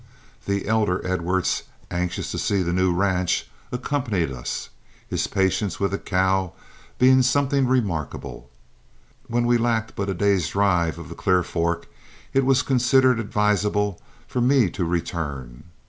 The 0.47 0.67
elder 0.67 0.99
Edwards, 1.05 1.61
anxious 1.91 2.31
to 2.31 2.39
see 2.39 2.63
the 2.63 2.73
new 2.73 2.91
ranch, 2.91 3.47
accompanied 3.71 4.31
us, 4.31 4.69
his 5.07 5.27
patience 5.27 5.79
with 5.79 5.93
a 5.93 5.99
cow 5.99 6.53
being 6.97 7.21
something 7.21 7.67
remarkable. 7.67 8.49
When 9.27 9.45
we 9.45 9.59
lacked 9.59 9.95
but 9.95 10.09
a 10.09 10.15
day's 10.15 10.47
drive 10.49 10.97
of 10.97 11.09
the 11.09 11.13
Clear 11.13 11.43
Fork 11.43 11.87
it 12.33 12.47
was 12.47 12.63
considered 12.63 13.19
advisable 13.19 14.01
for 14.27 14.41
me 14.41 14.71
to 14.71 14.83
return. 14.85 15.65